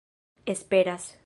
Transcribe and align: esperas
esperas 0.45 1.19